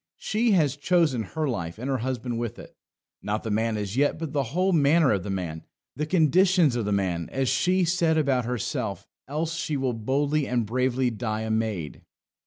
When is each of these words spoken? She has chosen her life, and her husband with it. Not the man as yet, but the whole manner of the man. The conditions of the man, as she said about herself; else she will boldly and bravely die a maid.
She 0.17 0.53
has 0.53 0.75
chosen 0.75 1.21
her 1.21 1.47
life, 1.47 1.77
and 1.77 1.87
her 1.87 1.99
husband 1.99 2.39
with 2.39 2.57
it. 2.57 2.75
Not 3.21 3.43
the 3.43 3.51
man 3.51 3.77
as 3.77 3.95
yet, 3.95 4.17
but 4.17 4.33
the 4.33 4.45
whole 4.57 4.73
manner 4.73 5.11
of 5.11 5.21
the 5.21 5.29
man. 5.29 5.63
The 5.95 6.07
conditions 6.07 6.75
of 6.75 6.85
the 6.85 6.91
man, 6.91 7.29
as 7.31 7.49
she 7.49 7.85
said 7.85 8.17
about 8.17 8.45
herself; 8.45 9.05
else 9.27 9.53
she 9.53 9.77
will 9.77 9.93
boldly 9.93 10.47
and 10.47 10.65
bravely 10.65 11.11
die 11.11 11.41
a 11.41 11.51
maid. 11.51 12.01